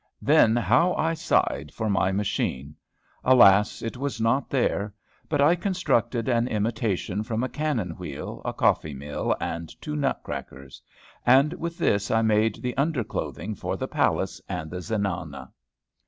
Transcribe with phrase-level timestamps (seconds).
[0.23, 2.73] Then how I sighed for my machine!
[3.23, 3.83] Alas!
[3.83, 4.95] it was not there;
[5.29, 10.21] but I constructed an imitation from a cannon wheel, a coffee mill, and two nut
[10.23, 10.81] crackers.
[11.23, 15.51] And with this I made the under clothing for the palace and the Zenana.